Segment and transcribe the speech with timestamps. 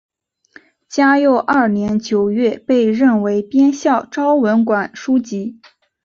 [0.89, 5.61] 嘉佑二年九月被任为编校昭文馆书籍。